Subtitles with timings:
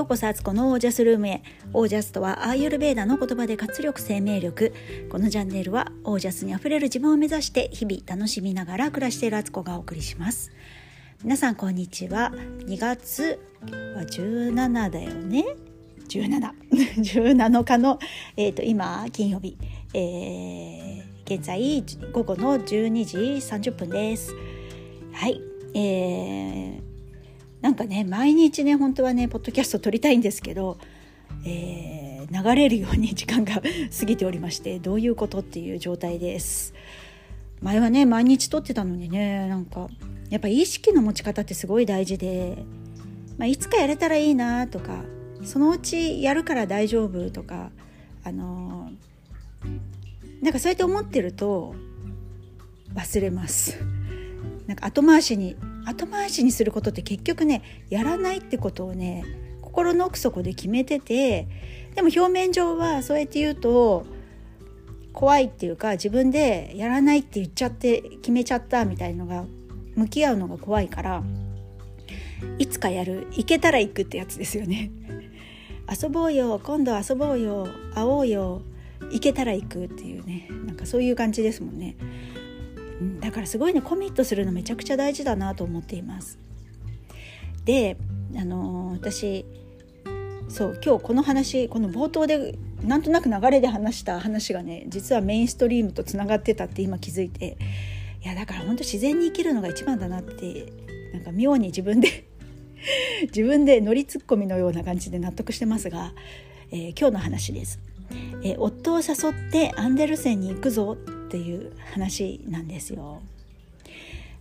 [0.00, 1.42] ようこそアツコのオージャスルームへ。
[1.74, 4.72] オージャスとはアーユルベーダの言葉で活力生命力。
[5.10, 10.52] このチャンネルはオージャスにあふれる自分を目指して日々楽しみながら暮らしているアツコがお送りします。
[11.22, 12.32] 皆さんこんにちは。
[12.60, 13.38] 2月
[13.94, 15.44] は17だよね
[16.08, 16.50] ？17
[16.96, 17.98] 17 日の、
[18.38, 19.58] えーと、今金曜日、
[19.92, 23.18] えー、現在午後の12時
[23.68, 24.34] 30分です。
[25.12, 25.42] はい。
[25.74, 26.89] えー
[27.60, 30.78] なんかね毎日ね本当はねポッドキャスト撮りたいんですけど、
[31.44, 33.60] えー、流れるように時間が
[33.98, 36.74] 過ぎておりましてどういうことっていう状態です。
[37.60, 39.88] 前はね毎日撮ってたのにねなんか
[40.30, 42.56] やっぱ意識の持ち方ってすごい大事で、
[43.36, 45.04] まあ、いつかやれたらいいなとか
[45.44, 47.70] そのうちやるから大丈夫とか
[48.24, 51.74] あのー、なんかそうやって思ってると
[52.94, 53.78] 忘れます。
[54.66, 59.24] なんか後回しに後回しにすることって結局ねやらないってことをね
[59.62, 61.48] 心の奥底で決めてて
[61.94, 64.04] でも表面上はそうやって言うと
[65.12, 69.44] 怖いっていうか自分でやらないって言っちゃって決めちゃったみたいのが
[69.96, 71.22] 向き合うのが怖いから
[72.58, 73.26] いつかやる。
[73.32, 74.90] 行けたら行くってやつですよね。
[75.90, 76.60] 遊ぼうよ。
[76.62, 77.68] 今度遊ぼうよ。
[77.94, 78.62] 会おうよ。
[79.10, 80.48] 行けたら行くっていうね。
[80.66, 81.96] なんかそういう感じですもんね。
[83.20, 86.38] だからすごいねコミットするのめちゃくちゃ大事だなと思っています。
[87.64, 87.96] で
[88.36, 89.44] あのー、私
[90.48, 97.56] そう今日この話この冒頭でなんとなく流れで話した話がね実はメインストリームとつながってたって今気づいて
[98.22, 100.72] いやだから本当自然に生きるのが一番だなって
[101.12, 102.26] なんか妙に自分で
[103.28, 106.12] 自分で乗りツッコミのような感じで納得してますが、
[106.70, 107.78] えー、今日の話です。
[108.42, 110.96] え、夫を誘ってアンデルセンに行くぞ
[111.30, 113.22] っていう話なんですよ。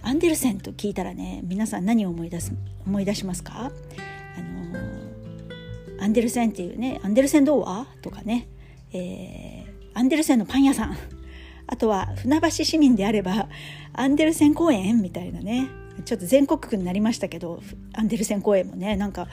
[0.02, 2.52] アンデルセンと聞いたらね皆さん何を思い出す
[2.88, 3.72] 思い出しますか？
[4.36, 8.48] あのアンデルセンっていうねアンデルセン童話とかね、
[8.92, 10.98] えー、アンデルセンのパン屋さん。
[11.68, 13.50] あとは船橋市民であれば
[13.94, 15.68] アンデルセン公園みたいなね。
[16.06, 17.62] ちょっと全国区になりましたけど
[17.94, 19.28] アンデルセン公園もねなんか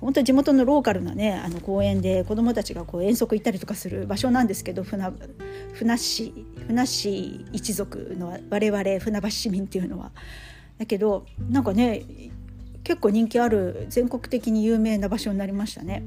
[0.00, 5.12] 本当地元のローカルなねあの公園で子どもたちがこう遠足行ったりとかする場所なんですけど船
[5.72, 10.12] 船市船市一族の我々船橋市民っていうのは。
[10.78, 12.04] だけどなんかね
[12.84, 16.04] 結構人気ある全国的に有名な場所になりましたね。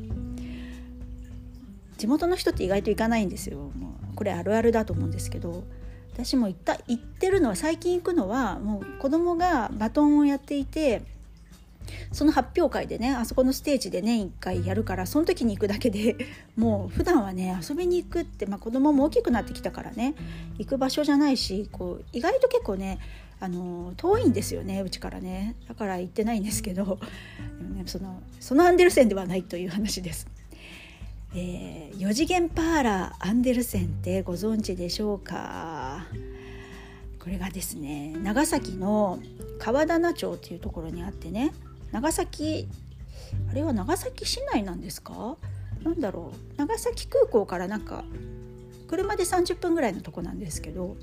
[1.98, 3.58] 地元の人って意外と行かないんですよ。
[3.60, 5.64] もうこれあるあるだと思うんですけど
[6.14, 11.04] 私も行った行ってるのは最近行くのはもう子供がバトンをやっていて
[12.12, 16.18] その発表会でねあそこのステージで年1回やるからその時に行くだけで
[16.58, 20.16] もう普段はね遊びに行くって、まあ、子供も大きくなってきたからね
[20.58, 23.00] 行く場所じゃないしこう意外と結構ね
[23.40, 27.00] あの遠いんですよねうちからねだから行ってないんですけど
[27.88, 30.28] そのそのアンデルセンではないという話です。
[31.34, 36.06] えー、4次元パーラーアンデルセンってご存知でしょうか？
[37.20, 39.20] これがですね長崎の
[39.58, 41.54] 川棚町っていうところにあってね
[41.92, 42.68] 長崎
[43.50, 45.38] あれは長崎市内なんですか？
[45.84, 46.58] なんだろう。
[46.58, 48.04] 長崎空港からなんか
[48.88, 50.98] 車で30分ぐらいのとこなんですけど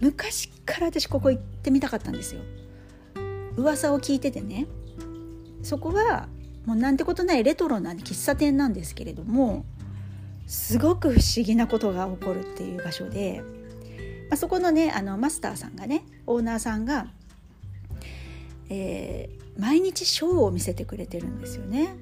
[0.00, 2.42] 昔から私ここ行ってみたかったんですよ。
[3.56, 4.66] 噂を聞いててね。
[5.62, 6.28] そこは
[6.64, 9.64] もうなんてことないレトロな喫茶店なんですけれども
[10.46, 13.42] すごく不思議なことが起こるっていう場所で、
[14.30, 17.08] まあ、そこのねあのマスターさんがねオーナーさんが、
[18.70, 21.94] えー、毎日ショーを見せてくれてるんですよね。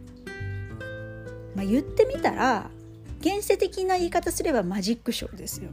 [1.57, 2.71] まあ、言ってみたら
[3.21, 5.71] 現世的な言い方すればマジックショーですよ。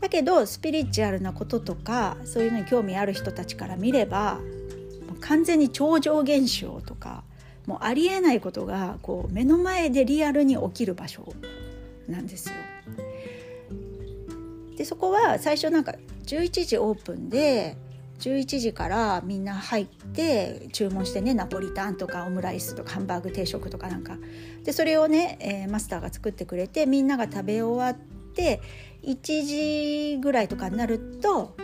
[0.00, 4.40] だけどスピリチュアルなこととかそういうのに興味ある人たちから見れば
[5.20, 7.22] 完全に超常現象とか
[7.66, 11.32] もうありえないことがこう目の前でリアルに起きる場所
[12.08, 12.54] なんですよ。
[14.76, 15.94] でそこは最初なんか
[16.24, 17.76] 11時オープンで
[18.20, 24.16] 11時からみんな入って注文してねナポリタンとかオムライスとかハンバーグ定食とかなんか
[24.64, 28.60] でそれをね、えー、マスターが作ってくれてみんなが食べ終わって
[29.02, 31.56] 1時ぐらいとかになると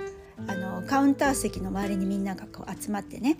[0.46, 3.38] あのカウンター席の周りにみんながこう集まってね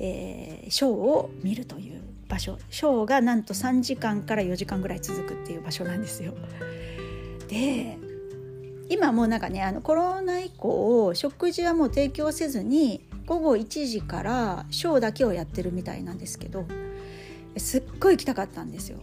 [0.00, 6.34] えー、ショーを見るという場所ショーがなんと3時間から4時間ぐらい続くっていう場所なんですよ。
[7.48, 7.98] で
[8.90, 16.66] 今もうなんかねあのコロナ以降食事はもう提供せずに午後1時からショーだけをやってるみたいなんですけど
[17.56, 18.98] すっごい行きたかったんですよ。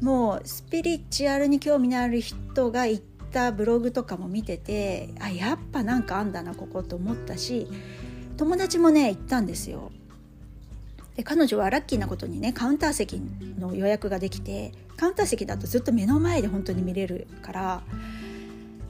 [0.00, 7.68] もうスピリチュアルに興味のある人が行ったブログとかも見ててあやっぱなんかあんだなここと思ったし
[8.36, 9.92] 友達もね行ったんですよ。
[11.14, 13.20] で彼女はラッキーなことにねカウンター席
[13.58, 17.82] の予約ができてカウンター席だとずっと目の前で本当に見れるから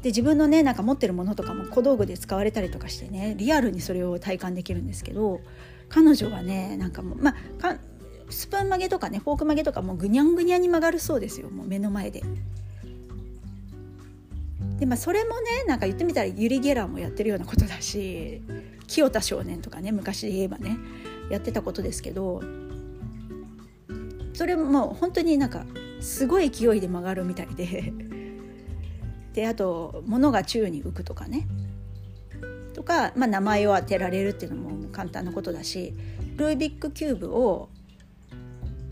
[0.02, 5.40] で自分のねなんか持ってるものとかも小道具で使われたりとかしてねリアルにそれを体感できるんですけど
[5.88, 7.76] 彼女はねなんかもうまあ
[8.30, 12.22] スプーン曲げとかねフォーク曲げとかもぐにゃんぐにゃんに曲がるそうですよもう目の前で。
[14.78, 18.40] でまあそれもねなんか言ってみたらユリ・ゲラーもやってるようなことだし
[18.86, 20.78] 清田少年とかね昔で言えばね
[21.30, 22.42] やってたことですけど
[24.32, 25.66] それももう本当になんか
[26.00, 27.92] すごい勢いで曲がるみたいで
[29.34, 31.46] であと物が宙に浮くとかね。
[32.74, 35.92] とか、まあ、名前を当てられるっていうのも簡単なことだし
[36.36, 37.68] ルービックキューブを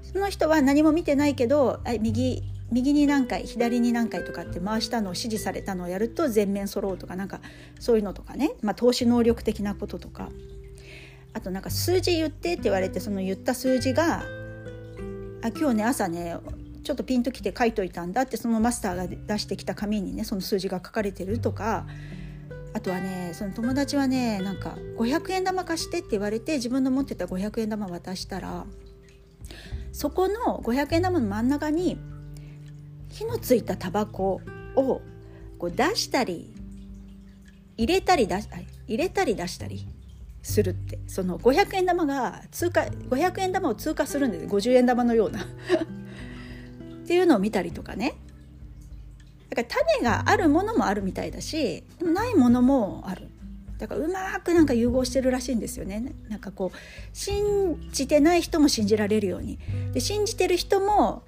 [0.02, 7.40] その人は何も見てないけど右右に何回左に何回とかって回したのを指示されたのをやると全面揃うとかなんか
[7.81, 10.29] そういうのとかね、まあ、投資能力的なこととか。
[11.35, 14.25] あとなんか数字言ってって言われてその言った数字が
[15.43, 16.37] あ今日ね朝ね
[16.88, 21.87] ちょっとピンときて書いといたんだってそのマスターが出してきた紙にねその数字が書かれてるとか
[22.73, 28.64] あとはねその友達はねなんか500円玉貸してって言われて自分の持ってた500円玉渡したら
[29.93, 31.99] そこの500円玉の真ん中に
[33.11, 34.40] 火のついたタバコ
[34.75, 35.02] を
[35.58, 36.55] こう出したり
[37.76, 38.49] 入れたり出し
[38.87, 39.87] 入れたり出したり
[40.40, 40.99] するって。
[41.06, 44.46] その500円玉が通過500円玉を通過するんです。
[44.46, 45.40] 50円玉のような。
[47.08, 48.16] っていうのを見たりとかね。
[49.49, 49.69] だから
[49.99, 53.28] 種があるものもあるみたいだしないものもある。
[53.78, 56.12] だからうまくなんか融合してるらしいんですよね。
[56.28, 56.76] なんかこう
[57.14, 59.58] 信じてない人も信じられるように。
[59.94, 61.22] で信じてる人も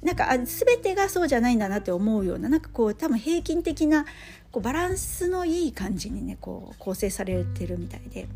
[0.00, 4.04] なんかあ全てがそうじゃないんだなって思うようななんかこう多分平均的な
[4.52, 8.28] こうバランスのいい感じにねこう構成されてるみたいで。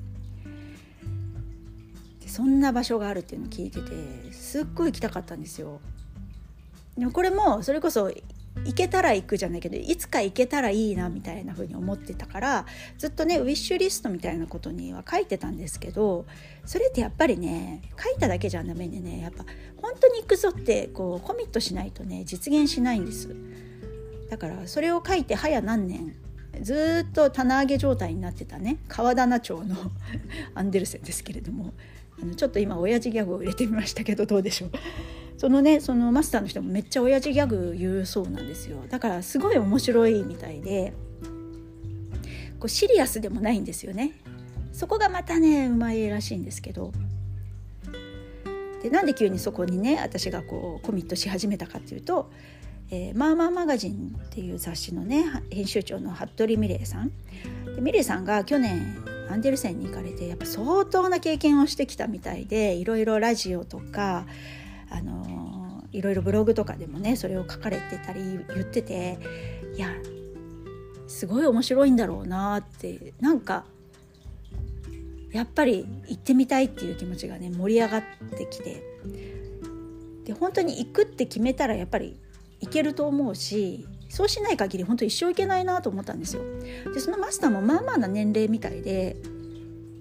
[2.21, 5.81] でそんな場所があるっていうのを聞いててすっごい行きたかったんですよ。
[7.13, 8.13] これもそれこそ
[8.65, 12.67] 行けたら行くじゃないけどいつか行けたらいいなみたいな風に思ってたから
[12.99, 16.25] ずっとねウィッシュリストみたいなことには書いてたんですけど
[16.65, 19.45] それってやっぱりね書いただけじゃダメでねやっぱ
[19.83, 23.35] 本当に行くぞってこうコミットしないとね実現しないんです。
[24.31, 26.15] だからそれを書いて早何年
[26.63, 29.77] ずっと棚上げ状態になってたね川棚町の
[30.55, 31.75] アンデルセンですけれども
[32.23, 34.71] あのちょっと今親父ギャグを入れてみましたけどどうでしょう？
[35.37, 38.79] そのねそのマスターの人もめっちゃ親父ギャグ言うそうなんですよ。
[38.89, 40.93] だからすごい面白いみたいで。
[42.65, 44.13] こうシリアスでもないんですよね。
[44.73, 46.93] そこがまたねうまいらしいんですけど。
[48.83, 52.31] でなんで急にそこにね私がこうコミットし始めたかっていうと
[52.91, 57.11] 「えー、マーマーマガジン」っていう雑誌のね編集長の服部美玲さん。
[57.77, 58.97] で美玲さんが去年
[59.29, 64.27] アンデルセンに行かれてやっぱ相当な経験をしてきたみたいでいろいろラジオとか
[64.95, 68.21] あのいろいろブログとかでもねそれを書かれてたり
[68.55, 69.19] 言ってて
[69.77, 69.89] いや
[71.07, 73.65] すごい面白いんだろうなってなんか
[75.33, 78.03] やっぱり行ってみたいっていう気持ちがね盛り上がっ
[78.37, 78.83] てきて
[80.25, 82.17] で本当に行くって決めたらやっぱり
[82.61, 86.43] 行けると思うしそうしない限り本当一生行けないなと思ったんですよ。
[86.95, 89.17] でそのマスターもまあまあな年齢みたいで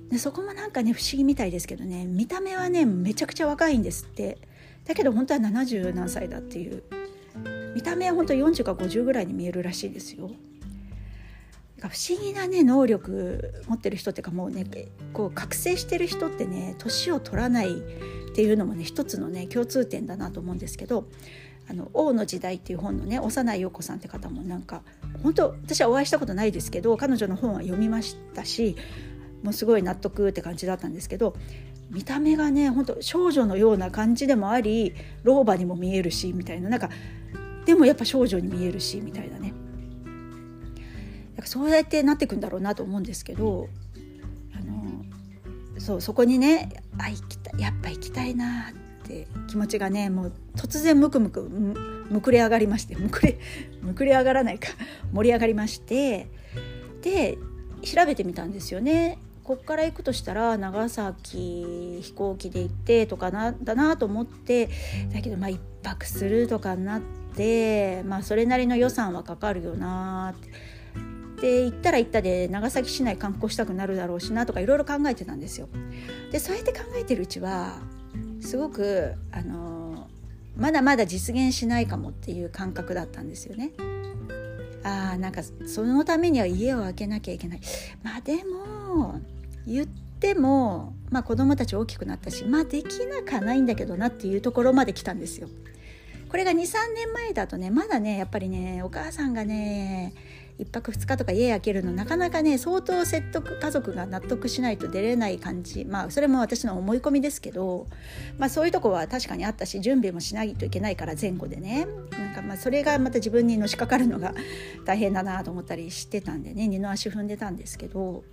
[0.09, 4.37] でそこもなんかね不思議みたいですけどね見た目はねめちゃくちゃ若いんですって
[4.85, 6.83] だけど本当は70何歳だっていう
[7.75, 10.31] 見た目は本当40か50ぐらいに見えるらしいですよ。
[11.89, 14.65] 不思議なね能力持ってる人っていうかもうね
[15.11, 21.09] こう覚醒してる人ってね年を取らないっていうのもね一つのね共通点だなと思うんですけど
[21.69, 24.81] 「あの王の時代」っていう本のね幼い陽子さんって方もなんか
[25.23, 28.77] 本当私はお会いしたことないですけど彼女の本は読みましたし
[29.43, 31.35] もうすごい納得って感じだったんですけど
[31.89, 36.89] 見た目がね本当少女のような感じでもあり老婆にも見えるしみたいななんか
[37.65, 39.53] でもやっぱ少女に見えるしみたいなね。
[41.45, 43.67] そうやってなってくんだろうなと思うんですけど
[44.55, 48.73] あのそうそこにねあ行きたやっぱ行きたいなっ
[49.07, 53.37] て気持ちがねもう突然ムクムクむくれ上がりましてむくれ
[53.81, 54.69] むくれ上がらないか
[55.11, 56.27] 盛り上がりまして
[57.01, 57.37] で
[57.83, 59.17] 調べてみたんですよね。
[59.43, 64.69] こっから行くとしたら長崎飛行機で行ってとかなだなと思って
[65.13, 67.01] だけどまあ1泊するとかになっ
[67.35, 70.73] てまあそれなりの予算はかかるよなって。
[71.43, 75.67] で行ったら行ったで長崎市内観光したくなるだろうしなとかいろいろ考えてたんですよ。
[76.31, 77.81] でそうやって考えてるうちは
[78.39, 80.07] すごくあの
[80.55, 83.71] まだまだ実現しないかもっていう感覚だったんですよね。
[84.85, 87.61] あーなんかそのためには家を開けなきゃいけない
[88.03, 89.19] まあでも
[89.67, 95.49] 言っても、まあ、子供たち大きくなったしまあできなかないんだけどなっていうところまで来たんですよ。
[96.29, 96.55] これが23
[96.95, 100.15] 年前だとねまだねやっぱりねお母さんがね
[100.59, 107.87] 1泊2日とか家開けるのなかなかね相当説得家族が納得しないと出れない感じまあそれも私の思い込みですけど、
[108.37, 114.33] まあ、そういうとこは確かにあったし準備もしないといけないから前後でねなんかまあそれがまた自分にのしかかるのが
[114.85, 118.23] 大変だなと思ったりしてたんでね二の足踏んでたんですけど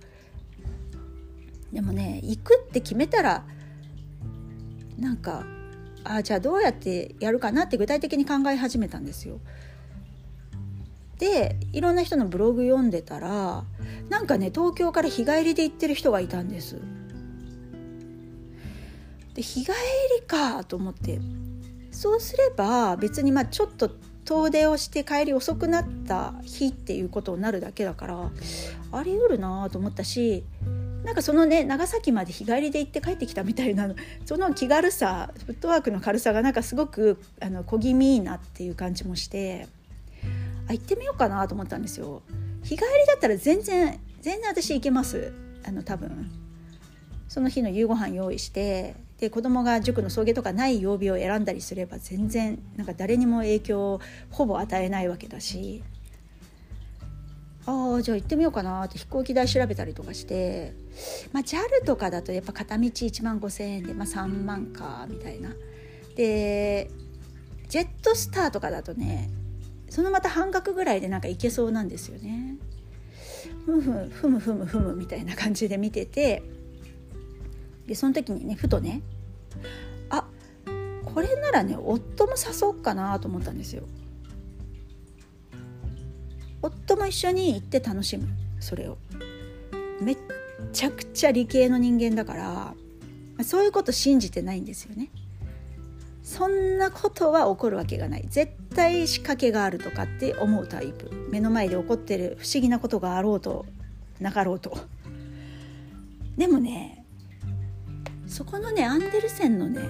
[1.71, 3.43] でもね行くって決めたら
[4.97, 5.43] なんか
[6.03, 9.39] あじゃあどうやってやるかなって具体的に考え始めたんですよ。
[11.17, 13.63] でいろんな人のブログ読んでたら
[14.09, 16.77] なんかね東京から日帰りで行ってる人がいたんです。
[19.35, 19.71] で日帰
[20.19, 21.19] りかと思って
[21.91, 23.91] そうすれば別にまあちょっと
[24.25, 28.31] 遠出をして帰り遅くなった日っていうことになるだけだから
[28.91, 30.43] あり得るなと思ったし
[31.03, 33.89] なんかそのね長崎まで日帰りで行って帰ってきたみたいな
[34.25, 39.67] その気軽さフットワークの軽さがなんかすごくあの小気味いいなっていう感じもして。
[40.67, 42.21] あ行ってみようかなと思ったんですよ
[42.63, 45.33] 日帰りだったら全然全然私行けます
[45.65, 46.31] あの多分
[47.27, 55.83] その日の夕ご飯用意してで子供が塾の送迎とかない曜日を選んだりすれば全然なんか誰にも影響をほぼ与えないわけだし
[57.65, 60.73] ああじゃあ行ってみようかなって飛行機代調べたりとかして、
[61.31, 65.51] まあ、JAL とかだとやっぱ片道1万5,000円で、まあ、3万かみたいな。
[66.15, 66.89] で
[67.69, 69.29] ジェットスターとかだとね
[69.89, 72.57] そのまた半額ぐらいでなんかいけそうなんですよね。
[73.65, 76.43] ふむふむふむふむみたいな感じで見てて
[77.85, 79.01] でその時にねふとね
[80.09, 80.25] あ
[81.05, 83.83] これならね夫も誘おうかなと思ったんですよ。
[86.61, 88.27] 夫も一緒に行って楽しむ
[88.59, 88.97] それを。
[90.01, 90.17] めっ
[90.73, 92.73] ちゃくちゃ理系の人間だから
[93.43, 95.09] そういうこと信じてないんですよね。
[96.23, 103.65] そんなことは起こるわけがない絶対仕掛けがあるとかって思うタイプ目の前で起こってる不思議なことがあろうと
[104.19, 104.77] なかろうと
[106.37, 107.05] でもね
[108.27, 109.81] そこのねアンデルセンのね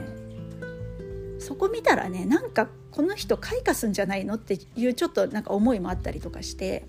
[1.37, 4.35] そこ見たらねなんかこの人開花すんじゃないの？
[4.35, 6.85] っていうちょっとなんか思いもあったりとかして。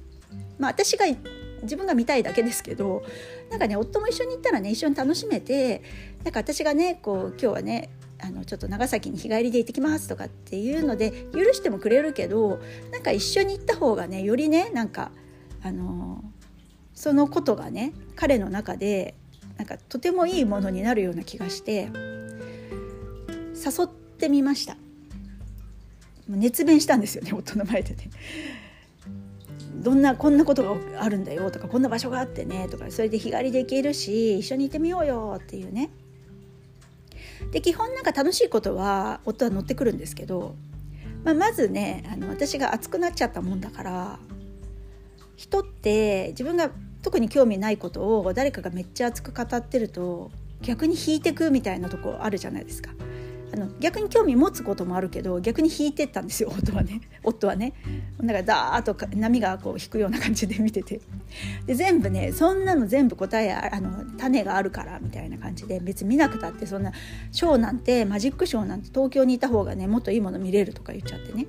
[0.59, 1.07] まあ私が
[1.63, 3.03] 自分が見たいだけですけど
[3.51, 5.83] なんかね夫も一緒に行ったらね一緒に楽しめて
[6.25, 7.91] なんか私がねこう今日はね
[8.21, 12.61] あのちょっと長崎に日帰りで行ってきますとかっていうので許してもくれるけど
[12.93, 15.11] なんか一緒に行った方がねよりねなんか
[15.63, 16.23] あの
[16.95, 19.15] そのことがね彼の中で
[19.57, 21.91] なんかとてもいいものになるような気がして
[23.55, 24.77] 誘ってみました。
[26.37, 28.11] 熱弁したんですよね夫の前でね。
[29.75, 35.91] どんなこんなことがあるんだよとかこんな場所があってねとかそれで日帰りで行けるし一緒に行ってみようよっていうね
[37.51, 40.55] で基本なんか楽しいことは夫は乗ってくるんですけど、
[41.25, 44.19] まあ、まずねあの私が熱くなっちゃったもんだから
[45.37, 46.71] 人って自分が
[47.03, 52.93] 特に興味ないことを誰かがめっちゃ熱く語ってると逆に引いてくみたいなとこあるじゃないですか。
[53.55, 57.01] あの逆に興味持つこともあるけど逆に引いてったんですよ 夫はね。
[57.23, 57.75] 夫はね。
[58.21, 61.01] だからダーッと波がこう引くような感じで見てて。
[61.67, 66.93] で全部ねそんなの全部答えあの種があるからみたいな感じで別に見なくたってそんな
[67.31, 71.47] ショーなんてマジックショーなんて東京にいた方がねもっといいもの見れるとか言っちゃってね。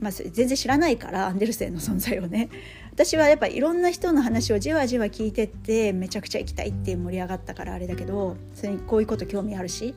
[0.00, 2.48] まあ、全然知らないからアンデルセンの存在をね。
[2.92, 9.94] 私はやっぱいろんな人の話をじわじわ聞いてってめちゃくちゃ行きたいって盛り上がったからあれだけどそれにこういうこと興味あるし。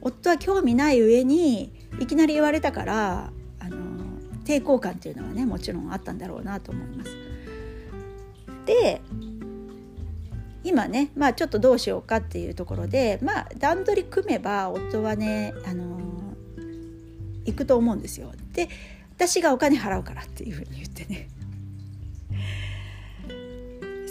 [0.00, 3.76] 夫は興味ない上にいきなり言われたからあの
[4.44, 7.16] 抵抗感っていうのはねもちろんあったんだろうなと思います。
[8.66, 9.00] で
[10.62, 15.98] 今ね、まあ、ちょっとどうしようかっていうところで、まあ、段取り組めば夫はね、あの
[17.46, 18.32] 行くと思うんですよ。
[18.52, 18.68] で
[19.16, 21.28] 私がお金払うからっていうふうに言ってね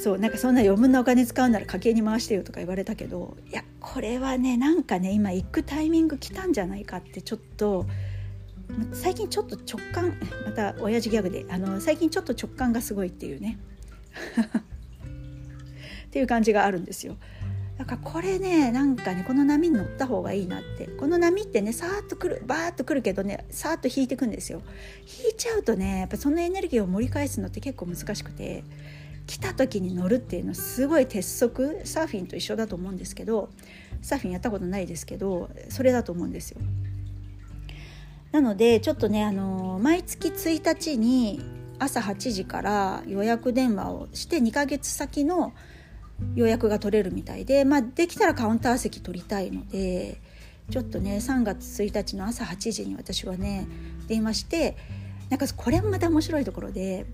[0.01, 7.85] そうなんかそんな余分なお金使うなら家計に回してよとか言われたけどいやこれはねなんかね今行くタイミング来たんじゃないかってちょっと
[8.93, 10.13] 最近ちょっと直感
[10.45, 13.57] また親父ギャグであの最近ちょっと直感がすごいっていうね。
[16.07, 17.17] っていう感じがあるんですよ。
[17.77, 20.87] だからこれねなんかねこの波に乗った方がいいなって。
[20.87, 24.61] この波ってねさーっとくるバーッとくるけどねさーっと引いてくんですよ。
[25.23, 28.63] 引いちゃうとねやっぱそのエネルギーを盛り返すのって結構難しくて
[29.29, 33.49] 来た時に乗るっていうのすごい鉄則サーフィンと一緒だと思うんですけど
[34.01, 36.59] サーフィンやったことないですけどそれだと思うんですよ。
[38.31, 41.43] なのでちょっとねあの毎月1日に
[41.77, 45.53] 朝8時から予約電話をして2ヶ月先の
[46.33, 50.19] 予約が取れるみたいで、まあ、できたらカウンター席取りたいので
[50.71, 53.67] ちょっとね3月1日の朝8時に私はね
[54.07, 54.75] 電話して
[55.29, 57.05] なんかこれもまた面白いところで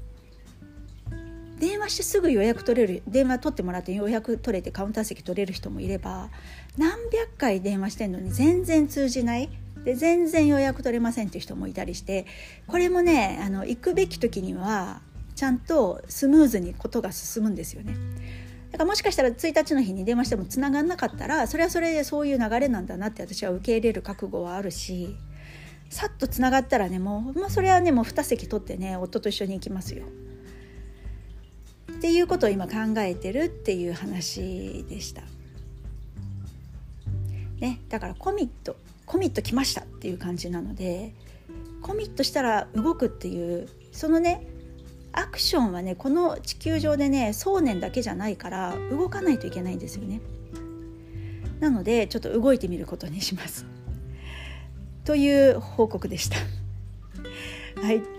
[1.59, 6.29] 電話してすぐ予約取れる電話取ってもらって予約取れてカウンター席取れる人もいれば
[6.77, 9.49] 何百回電話してんのに全然通じない
[9.85, 12.25] で全然予約取れませんっていう人もいたりして
[12.67, 15.01] これもねあの行くべき時には
[15.35, 17.93] ちゃんとスムーズにことが進むんですよね。
[18.71, 25.15] だからもしかしたら1日の日に電話してもつながんなかったらそれはそれでそういう流れなんだなって私は受け入れる覚悟はあるし
[25.89, 30.03] さっとつながったらねもう、まあ、それはねもう2席取ってね夫と一緒に行きますよ。
[31.97, 35.21] っていうことを今考えてるっていう話でした。
[37.59, 38.75] ね、だからコミット
[39.05, 41.13] コミット来ましたっていう感じなので
[41.81, 44.45] コミットしたら動くっていうそのね
[45.13, 50.19] アクションはねこの地球上でね想念だけじゃないから動かないといけないんですよね。
[51.59, 53.65] なのでちょっと動いてみることにします。
[55.05, 56.37] という報告でした。
[57.81, 58.14] はい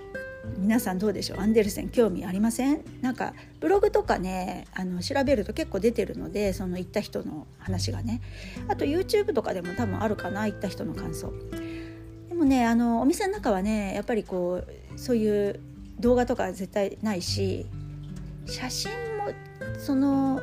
[0.59, 1.41] 皆さんどうでしょう？
[1.41, 2.83] アンデルセン興味ありません？
[3.03, 8.21] なんかブログとかねあの調べると結構出てるのでその行った人の話がね。
[8.69, 11.33] あと YouTube とかでも多分あるかな行った人の感想。
[12.29, 15.61] でもねあのお店の中はねやっぱりこうそういう
[16.01, 17.67] 動画とか絶対ないし
[18.47, 19.33] 写真も
[19.79, 20.41] その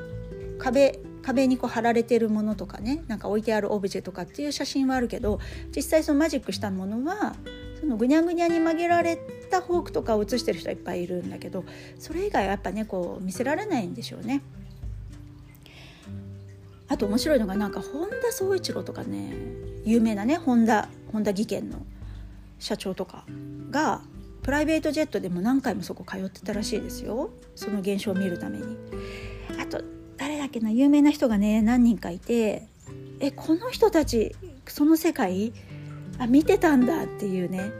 [0.57, 5.39] 壁壁にこう貼られてるものとかねなんか置いてあるオブジェとかっていう写真はあるけど
[5.73, 7.35] 実際そのマジックしたものは
[7.83, 9.17] そのぐにゃぐにゃに曲げられ
[9.51, 11.65] たフォークとかを写してる人はいっぱいいるんだけど
[11.99, 14.41] それ以外はやっぱねこう見せられないんでしょうね。
[16.87, 19.33] あと面白いのがなんか本田宗一郎とかね
[19.83, 21.85] 有名なね本田本田技研の
[22.57, 23.25] 社長とか
[23.69, 24.01] が
[24.43, 28.77] プライベートジェットでも何回もそこ通ってたらしいですよその現象を見るために
[29.59, 29.83] あと
[30.15, 32.67] 誰だっけな有名な人がね何人かいて
[33.19, 34.33] えこの人たち
[34.67, 35.51] その世界
[36.19, 37.71] あ見てたんだっていうね。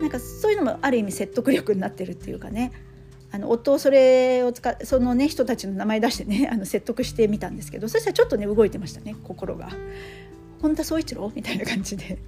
[0.00, 2.72] なんかそういうのもある意味説得力になってるっていうかね。
[3.30, 9.70] あの夫をそれを使そのね人たちの名前出してね あの説得してみたんですけどそしたらちょっとね動いてましたね心が。
[10.60, 12.18] 本田宗一郎みたいな感じで。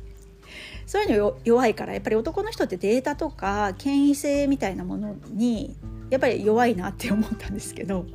[0.86, 5.76] そういうの弱いからやっぱり男の人ってデータとか権威性みたいなものに
[6.10, 8.06] やっぱり弱いなって思ったんですけど。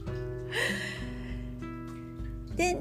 [2.56, 2.78] で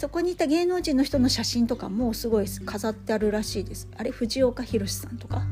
[0.00, 3.86] そこにいた芸能人の人の写真とかもすごい飾ってあるらしいです。
[3.98, 5.42] あれ藤岡弘さんとか？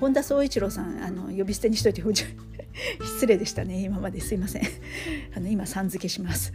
[0.00, 2.02] 本田宗一郎さんあの呼び捨てにしといて
[3.02, 3.80] 失礼でしたね。
[3.80, 4.62] 今まですいません。
[5.34, 6.52] あの今さん付けします。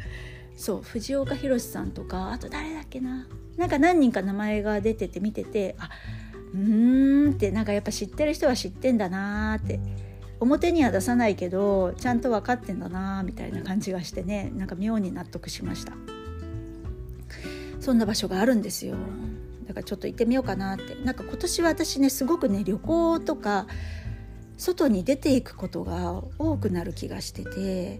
[0.55, 3.27] そう藤岡弘さんとかあと誰だっけな？
[3.57, 5.89] なんか何人か名前が出てて見ててあ
[6.53, 9.79] うーんってなんかやっぱ知ってる人は知ってんだなって。
[10.39, 16.12] 表には出さないけどちゃんと分かってんだなみたいな感じがしてねなんか妙に納得しました。
[17.83, 18.95] そんな場所があるんですよ。
[19.67, 20.95] だからちょっと行ってみようかなって。
[21.03, 23.67] なんか今年は私ねすごくね旅行とか
[24.57, 27.99] 外に出ていくことが多くなる気がしてて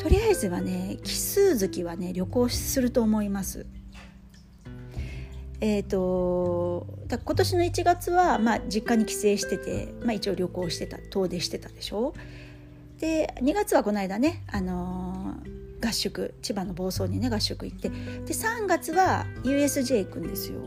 [0.00, 3.66] とりあえずはね奇数月はね旅行すると思います。
[5.60, 12.12] えーと、だ今年の1月は、まあ、実家に帰省してて、まあ、一応旅行してた遠出してたでしょ？
[12.98, 17.94] で2月はこの間ね、あのー、合宿千葉の房総にね合宿行ってで
[18.26, 20.60] 3月は USJ 行くんですよ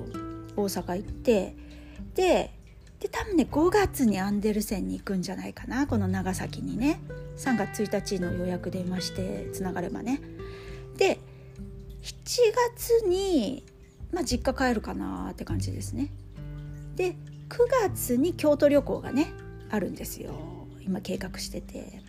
[0.56, 1.56] 大阪行って
[2.15, 2.53] で
[2.99, 6.99] で多分ね5月にアンデルセンに行くんじゃないかなこの長崎にね
[7.38, 10.19] 3月1日の予約電話してつながればね
[10.97, 11.19] で
[12.01, 12.13] 7
[12.75, 13.63] 月に
[14.12, 16.12] まあ、実家帰るかなって感じですね。
[16.95, 17.15] で
[17.49, 19.32] 9月に京都旅行がね
[19.69, 20.32] あるんですよ
[20.82, 22.01] 今計画してて。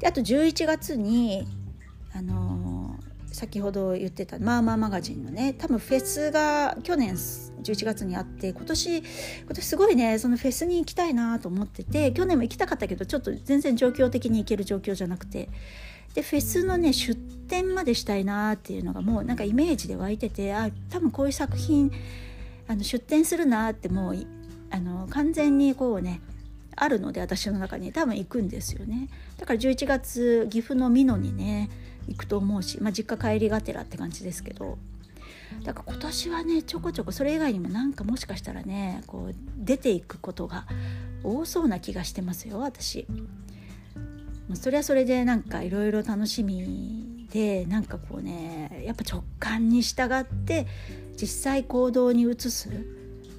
[0.00, 1.46] であと11月に
[2.14, 2.98] あの、
[3.32, 9.04] 先ほど言ってた「まあまあマガジン」のね多分フェスが去年11月にあって今年今
[9.48, 15.48] 年すごいねそのフェスに行きたいなと思ってて去年も行きたかったけどちょっと全然状況的に行ける状況じゃなくて。
[16.14, 21.92] でフェスのね出展までしたいなっていうのがもうなんかイメージで湧いててあ多分こういう作品
[22.66, 24.26] あの出展するなってもう
[24.70, 26.22] あの完全にこうね
[26.74, 29.10] あるので私の中に多分行くんですよね。
[29.36, 31.68] だから11月岐阜の美濃にね
[32.08, 34.78] 行くと思うし、まあ、実家帰りがてらって感じですけど
[35.64, 40.66] だから今年はねちょこちょこそれ以外にもなんかもしかしたらねこう出ていくことが
[41.22, 43.06] 多そうな気がしてますよ私。
[44.54, 50.66] それはそれでなんかいろいろ楽しみでなんかこうねやっぱ直感に従って
[51.20, 52.72] 実際行動に移すっ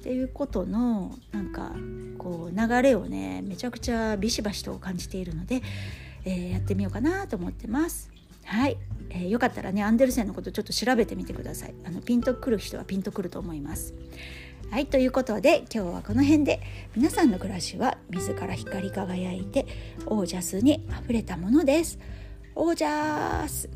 [0.02, 1.72] ていうことのなんか
[2.16, 5.62] こう流れをねめちゃくちゃビシバシと感じているので、
[6.24, 8.19] えー、やってみようかなと思ってます。
[8.50, 8.76] はい、
[9.10, 11.74] えー、よかったらねアンデルセンのことちょっと調べてみてください。
[11.84, 13.94] あのピンとくる人はピンとくると思います。
[14.72, 16.60] はいということで今日はこの辺で。
[16.96, 19.66] 皆さんの暮らしは自ら光り輝いて
[20.06, 22.00] オージャスにあふれたものです。
[22.56, 23.70] オージャス。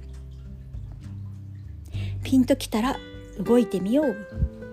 [2.24, 2.96] ピンときたら
[3.38, 4.63] 動いてみよう。